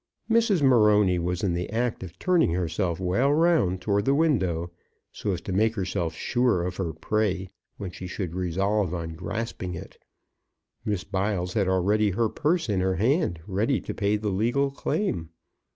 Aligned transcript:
Mrs. 0.27 0.63
Morony 0.63 1.19
was 1.19 1.43
in 1.43 1.53
the 1.53 1.69
act 1.69 2.01
of 2.01 2.17
turning 2.17 2.53
herself 2.53 2.99
well 2.99 3.31
round 3.31 3.81
towards 3.81 4.05
the 4.05 4.15
window, 4.15 4.71
so 5.11 5.31
as 5.33 5.41
to 5.41 5.51
make 5.51 5.75
herself 5.75 6.15
sure 6.15 6.65
of 6.65 6.77
her 6.77 6.91
prey 6.91 7.51
when 7.77 7.91
she 7.91 8.07
should 8.07 8.33
resolve 8.33 8.95
on 8.95 9.13
grasping 9.13 9.75
it. 9.75 9.99
Miss 10.83 11.03
Biles 11.03 11.53
had 11.53 11.67
already 11.67 12.09
her 12.09 12.29
purse 12.29 12.67
in 12.67 12.79
her 12.79 12.95
hand, 12.95 13.41
ready 13.45 13.79
to 13.81 13.93
pay 13.93 14.15
the 14.17 14.29
legal 14.31 14.71
claim. 14.71 15.29